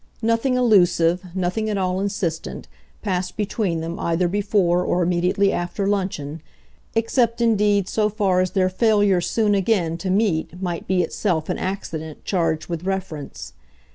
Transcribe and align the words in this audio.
Nothing 0.23 0.57
allusive, 0.57 1.23
nothing 1.35 1.69
at 1.69 1.77
all 1.77 1.99
insistent, 1.99 2.67
passed 3.03 3.37
between 3.37 3.81
them 3.81 3.99
either 3.99 4.27
before 4.27 4.83
or 4.83 5.03
immediately 5.03 5.53
after 5.53 5.87
luncheon 5.87 6.41
except 6.95 7.39
indeed 7.39 7.87
so 7.87 8.09
far 8.09 8.41
as 8.41 8.49
their 8.49 8.67
failure 8.67 9.21
soon 9.21 9.53
again 9.53 9.99
to 9.99 10.09
meet 10.09 10.59
might 10.59 10.87
be 10.87 11.03
itself 11.03 11.49
an 11.49 11.59
accident 11.59 12.25
charged 12.25 12.65
with 12.65 12.83
reference. 12.83 13.53